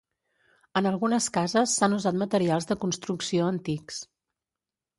En 0.79 0.87
algunes 0.91 1.27
cases 1.35 1.75
s'han 1.81 1.95
usat 1.99 2.19
materials 2.23 2.69
de 2.73 2.79
construcció 2.87 3.53
antics. 3.53 4.05